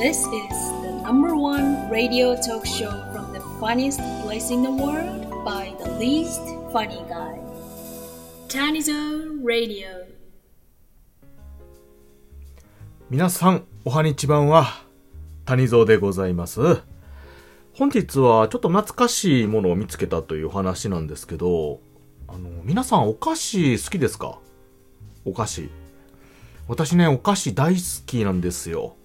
[0.00, 0.24] This is
[0.80, 5.90] the number one radio talk show from the funniest place in the world by the
[5.98, 6.40] least
[6.72, 7.38] funny guy.
[8.48, 10.06] Tanizo Radio.
[13.10, 14.68] 皆さん、おはにちばんは、
[15.44, 16.80] 谷蔵でございます。
[17.74, 21.80] 本日はちょっと懐かしいものを見つけたというお話なんですけど、
[22.26, 24.38] あの、皆さんお菓子好きですか
[25.26, 25.68] お菓子。
[26.68, 28.96] 私ね、お菓子大好きなんですよ。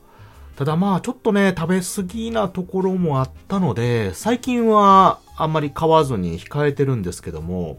[0.56, 7.78] ただまあ、ちょっとね、食べ過ぎなところもあったので、最近はあんまり買わずに控えてるんですけども、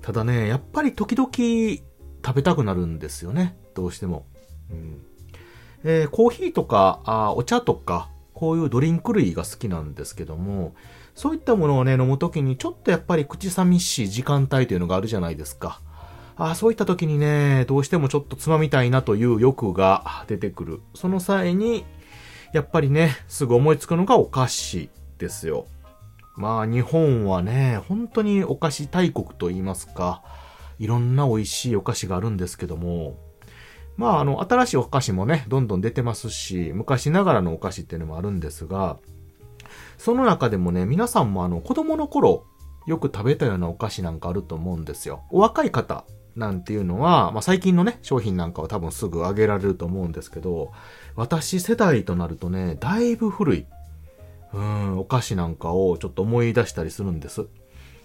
[0.00, 1.28] ただね、やっぱり時々
[2.24, 3.56] 食べたくなるんですよね。
[3.74, 4.26] どうしても。
[4.70, 5.02] うん
[5.84, 10.74] えーコーヒーとかあお茶とか、こういうドリンク類が好きなんですけども、
[11.16, 15.80] そういったものをね、飲むときにちょっとやっぱり口寂しい時間帯というのがあるじゃないですか。
[16.38, 20.80] あそういった時にね、どうしてもちょっとつまみたいなという欲が出てくる。
[20.94, 21.84] その際に、
[22.52, 25.66] やっぱりね、すぐ思いつくのがお菓子ですよ。
[26.36, 30.22] まあ日本はね、本当にお菓子大国と言いますか、
[30.78, 33.18] いろんな美味しいお菓子があるんですけども、
[33.96, 38.98] まああの、新しいお菓子もね、どんどん出てますし、昔ながらのお菓子っていうのもあるんですが、
[39.96, 42.44] その中でもね、皆さんもあの、子供の頃、
[42.86, 45.24] よく食べたようなお菓子なんかあると思うんですよ。
[45.30, 46.04] お若い方
[46.38, 50.72] なんていうのは、まあ最近のね、商品なんかは多分すぐあげられると思うんですけど、
[51.16, 53.66] 私世代となるとね、だいぶ古い、
[54.54, 57.46] うん、お菓子なんかをちょっと思い出したりするんです。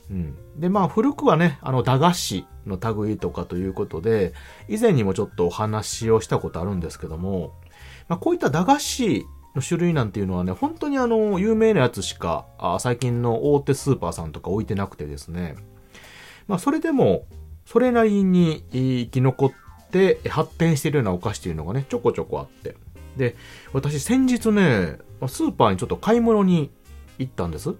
[0.09, 0.35] うん。
[0.57, 4.33] で、まあ、古くはね、あの、駄菓子の類とかということで、
[4.67, 7.53] 以前にもちょっとお話をしたことあるんですけども、
[8.07, 15.55] まあ、こういった駄菓子の種類なんていうのはね、本当にあの、有名なやつしか、あ最近の大手スーパーさんとか置いてなくてですね、
[16.47, 17.25] まあ、それでも、
[17.65, 19.51] それなりに生き残っ
[19.91, 22.75] て発展しているようなお菓子っていうのがね、ちょこちょこあって。
[23.17, 23.35] で、
[23.73, 24.97] 私先日ね、
[25.27, 26.71] スーパーにちょっと買い物に
[27.19, 27.75] 行ったんです。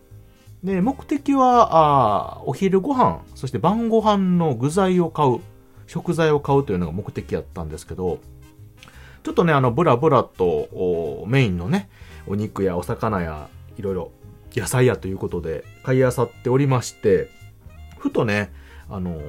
[0.63, 5.39] で、目的は、あお昼ご飯、そして晩ご飯の具材を買う、
[5.87, 8.19] 食材を買うというのが目的やったんですけど、
[9.23, 11.89] ちょっとね、あの、ブラブラと、メインのね、
[12.27, 14.11] お肉やお魚や、いろいろ、
[14.55, 17.29] 野菜やということで、買い漁っておりまして、
[17.97, 18.51] ふとね、
[18.89, 19.19] あの、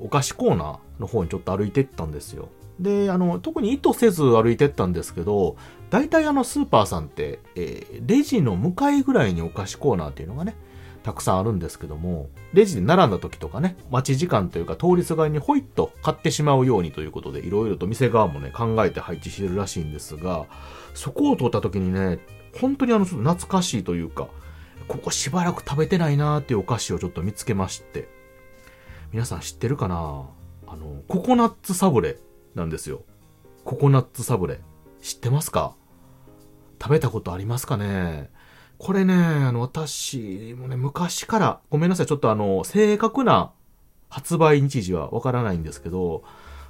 [0.00, 2.48] お菓子コーナーの方にちょっと歩いてったんですよ。
[2.78, 5.56] で、あの、特に意図せず歩いてったんですけど、
[5.90, 10.56] 大体あの、スーパーさんって、えーレジの向かいぐらいにお菓子コーナーっていうのがね、
[11.02, 20.46] たくさんあるんですけども、レジで並んだ時とかね、待ち時間というか通りすがりにホイッと買ってしまうようにということで、いろいろと店側もね、考えて配置してるらしいんですが、
[20.94, 22.18] そこを通った時にね、
[22.60, 24.28] 本当にあの、ちょっと懐かしいというか、
[24.88, 28.08] ここしばらく食べてないなーっていうお菓子をちょっと見つけまして、
[29.12, 30.24] 皆さん知ってるかな？
[30.68, 32.18] あの、ココナッツサブレ
[32.54, 33.02] なんですよ。
[33.64, 34.60] ココナッツサブレ。
[35.02, 35.74] 知ってますか？
[36.80, 38.30] 食べたことありますかね？
[38.78, 43.52] これね、あの、私もね、昔から、ごめんなさい、ちょっとあの、正確な
[44.08, 46.22] 発売日時はわからないんですけど、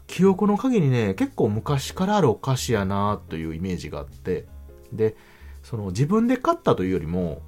[0.06, 4.46] 記憶の限りね、結構昔からあるお菓子やなというイメージがあって、
[4.92, 5.14] で、
[5.62, 7.42] その自分で買ったというよりも、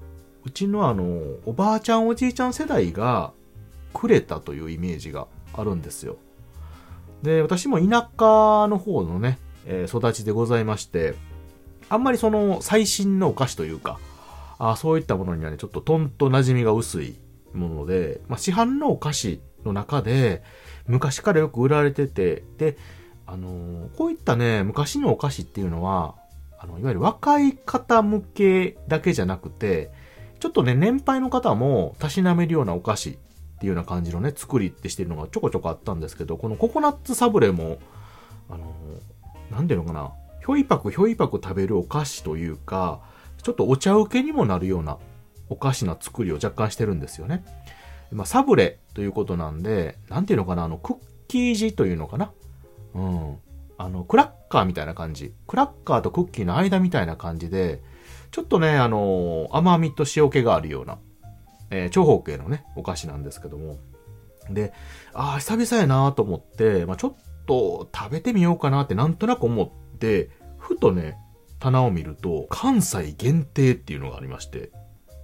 [0.45, 1.05] うちのあの、
[1.45, 3.33] おばあちゃんおじいちゃん世代が
[3.93, 6.17] くれたというイメージがあるんですよ。
[7.23, 11.15] で、私も田舎の方のね、えー育ちでございまして、
[11.89, 13.99] あんまりその最新のお菓子というか、
[14.59, 17.19] あそういったものにはね、ちょっととんと馴染みが薄い
[17.53, 20.43] もので、まあ、市販のお菓子の中で、
[20.87, 22.77] 昔からよく売られてて、で、
[23.27, 26.17] あのーこういったね、昔のお菓子っていうのは、
[26.59, 29.91] あの、いわゆる若い方向けだけじゃなくて、
[30.41, 33.19] ちょっとね、年配の方もたしなめるようなお菓子
[33.63, 37.79] っていうような感じのね、作りってしてるのがちょこちょこあったんですけど、このココナッツサブレも、
[38.51, 43.03] あのーなんていうのかな、ひょいぱくひょいぱく食べるお菓子というか、
[43.41, 44.99] ちょっとお茶受けにもなるような
[45.49, 47.45] おかしな作りを若干してるんですよね。
[48.11, 50.97] まあ、サブレということなんで、なんていうのかな、あの、クッ
[51.29, 52.33] キー地というのかな。
[52.95, 53.37] うん。
[53.79, 55.33] あの、クラッカーみたいな感じ。
[55.47, 57.81] クラッカーとクッキーの間みたいな感じで、
[58.33, 60.99] ちょっとね、あの、甘みと塩気があるような、
[61.73, 63.79] えー長方形のね、お菓子なんですけども。
[64.51, 64.73] で、
[65.15, 67.15] ああ、久々やなと思って、まあ、ちょっ
[67.47, 71.17] と食べてみようかなってなんとなく思って、ふとね、
[71.59, 74.71] 棚を見ると、関西限定っていうのがありまして、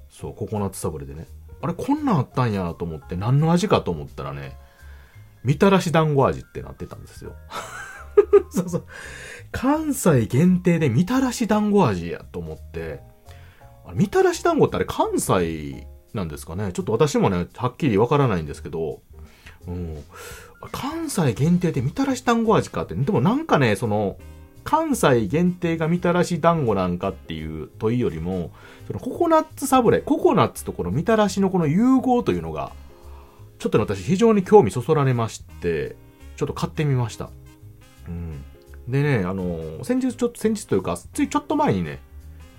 [0.08, 1.26] そう、ココナッツサブレでね。
[1.60, 4.56] あれ、こんなんあったんやと思って、何の味かと思ったらね、
[5.44, 7.34] みたらし団子味ってなってたんですよ。
[8.50, 8.84] そうそう。
[9.50, 13.00] 関西限定でみたらし団子味やと思って、
[13.84, 19.00] あれみたらし団子ってあれ関西なんですかねちょっと私もね、はっきりわからないんですけど、
[19.66, 20.04] うん。
[20.72, 24.18] 関西限定でみたらし団子味かって、でもなんかね、その、
[24.64, 28.50] 関西限定がみたらし団子なんかっていう問いよりも、
[28.86, 32.72] そのココナッツサブレ、ココナッツとこのみたらしのこの融合というのが、
[33.58, 35.96] ちょっと私非常に興味そそられまして、
[36.36, 37.30] ちょっと買ってみました。
[38.08, 38.44] うん。
[38.88, 42.00] でね、あの、先日ちょっと、先日というか、ついちょっと前にね、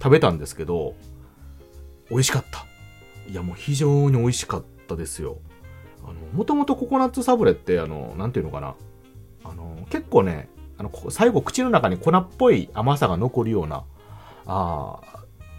[0.01, 0.95] 食べたんですけど、
[2.09, 2.68] 美味しかった。
[3.29, 5.37] いや、もう非常に美味しかったですよ。
[6.03, 8.75] あの、もともとココナッツサブレって、あの、なんていうのかな。
[9.43, 13.83] あの、結構ね、あの、最後口の中に粉っぽい甘さが残るような、
[14.47, 14.99] あ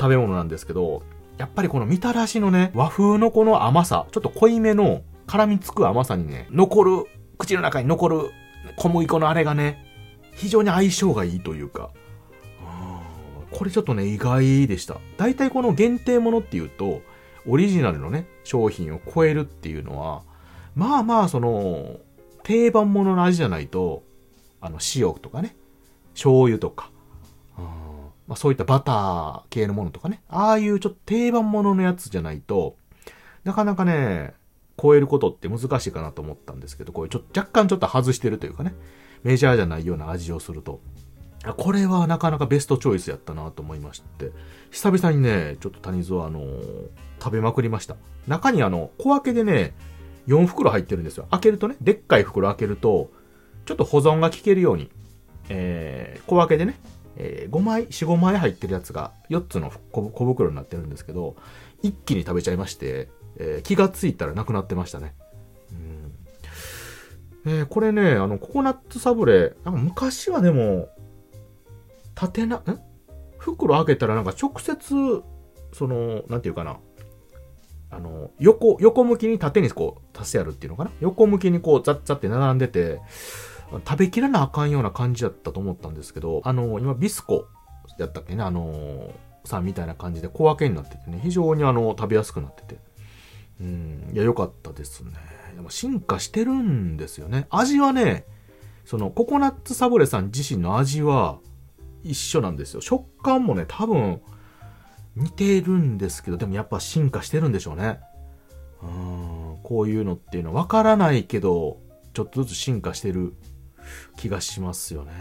[0.00, 1.02] 食べ物なんですけど、
[1.38, 7.05] やっぱりこのみたらしのね、和風のこの甘さ、ちょっと濃いめの絡みつく甘さにね、残る、
[7.38, 8.31] 口の中に残る
[8.76, 9.84] 小麦粉のあれがね、
[10.34, 11.90] 非常に相性がいいというか、
[13.52, 14.99] これちょっとね、意外でした。
[15.17, 17.02] 大体この限定ものっていうと、
[17.47, 20.23] オリジナルのね、商品を超えるっていうのは、
[20.75, 21.97] まあまあ、その、
[22.43, 24.03] 定番ものの味じゃないと、
[24.61, 25.57] あの、塩とかね、
[26.15, 26.91] 醤油とか、
[28.31, 32.77] まあ、そういったバター系のものとかね、ああいうちょっと定番もののやつじゃないと、
[33.43, 34.35] なかなかね、
[34.81, 38.75] 超えることって難しいかなと思ったんですけど、こういうちょ若干ちょっと外してるというかね、
[39.25, 40.81] メジャーじゃないような味をすると、
[41.57, 44.33] これはなかなかベストチョイスやったなと思いまして、
[44.71, 46.89] 久々にね、ちょっと谷蔵あのー、
[47.19, 47.97] 食べまくりました。
[48.27, 49.75] 中にあの、小分けでね、
[50.27, 51.27] 4袋入ってるんですよ。
[51.31, 53.11] 開けるとね、でっかい袋開けると、
[53.65, 54.91] ちょっと保存が効けるように、
[55.49, 56.79] えー、小分けでね、
[57.17, 61.37] えー、5枚、4、5枚入ってるやつが4つの小袋になってるんですけど、
[61.83, 65.15] 一気に食べちゃいまして、えー、気がついたらなくなってましたね。
[65.73, 70.91] うんえー、これね、あの、ココナッツサブレ、なんか昔はでも、
[72.20, 72.62] 縦な、ん？
[73.38, 75.22] 袋開けたらなんか直接、
[75.72, 76.78] その、なんていうかな。
[77.90, 80.90] あの、横、横向きに縦にこう、足してあるっていうのかな？
[81.00, 83.00] 横向きにこう、ザッザって並んでて、
[83.87, 87.46] 食べきらなあかんような感じだったと思ったんですけど、あの、今、ビスコ
[87.99, 89.12] やったっけね、あの、
[89.44, 92.78] さんみたいな感じで小分けになっててね、非常にあの、食べやすくなってて。
[93.61, 95.12] うん、いや、良かったですね。
[95.55, 97.46] でも進化してるんですよね。
[97.49, 98.26] 味はね、
[98.84, 101.38] その、ココナッツサブレさん自身の味は、
[102.02, 102.81] 一緒なんですよ。
[102.81, 104.20] 食感もね、多分、
[105.17, 108.00] 似てるんですけど、でもやっぱ進化してるんでしょうね。
[108.82, 111.79] うん、こういうのっていうのは分からないけど、
[112.14, 113.35] ちょっとずつ進化してる
[114.17, 115.12] 気がしますよね。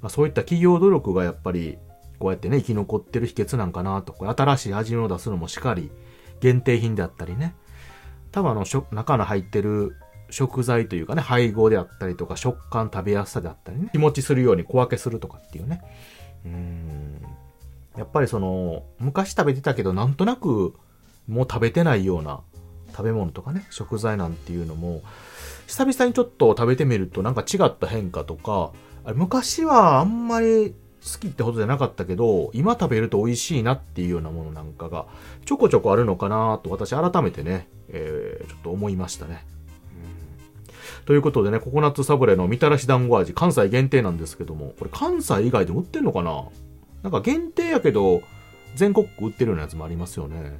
[0.00, 1.78] まあ、そういった企業努力がやっぱり、
[2.18, 4.12] こうやってね、生き残ってる秘訣なんかなと。
[4.12, 5.90] これ新しい味を出すのもしっかり、
[6.40, 7.54] 限定品であったりね。
[8.30, 9.96] 多分あの、中の入ってる
[10.34, 15.80] 食材というかね、配合であったりとか、食感、食べやすさであったりね、日持ちするように小分けするとかっていうね。
[16.44, 17.22] うん。
[17.96, 20.74] やっぱりその、昔食べてたけど、なんとなく、
[21.28, 22.40] もう食べてないような
[22.90, 25.02] 食べ物とかね、食材なんていうのも、
[25.68, 28.72] 久々にちょっと食べてみるとなんか違った変化とか、
[29.04, 35.06] あれ昔はあんまり好きってほどじゃなかったけど、今食べると美味しいなっていうようなものなんかが、
[35.44, 39.46] ちょこちょこあるのかなと私改めてね、えー、ちょっと思いましたね。
[41.06, 46.44] ということでね、ココナッツサブレのみたらし団子味、関西限定なんですけども、これ関西以外でも売ってんのかな？
[47.02, 48.22] なんか限定やけど、
[48.74, 50.58] 全国区売ってるようなやつもありますよね。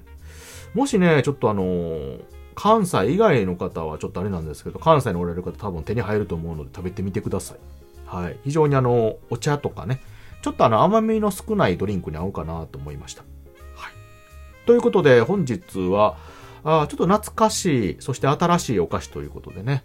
[0.74, 2.20] もしね、ちょっとあのー、
[2.54, 7.58] 関西以外の方はちょっとあれなんですけど、関西におられる方多分手に入ると思うので食べてみてください。
[8.06, 8.36] はい。
[8.44, 10.02] 非常にあの、お茶とかね、
[10.42, 13.22] ちょっとあの甘みの少ないドリンクに合うかなと思いました。
[13.74, 13.92] はい。
[14.66, 16.18] ということで、本日は、
[16.64, 19.84] あちょっと懐かしい、そして新しいお菓子ということでね、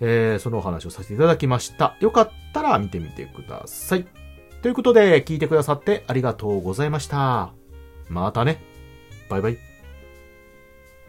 [0.00, 1.96] えー、そのお話をさせていただきました。
[2.00, 4.06] よかったら見てみてください。
[4.62, 7.52] ということで、聞いてくださってありがとうございました。
[8.08, 8.60] またね。
[9.28, 9.65] バイバイ。